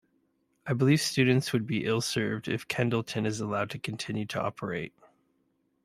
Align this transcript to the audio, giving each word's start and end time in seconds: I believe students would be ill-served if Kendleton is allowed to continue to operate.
I 0.65 0.73
believe 0.73 0.99
students 0.99 1.53
would 1.53 1.67
be 1.67 1.85
ill-served 1.85 2.47
if 2.47 2.67
Kendleton 2.67 3.23
is 3.27 3.39
allowed 3.39 3.69
to 3.69 3.77
continue 3.77 4.25
to 4.25 4.41
operate. 4.41 4.95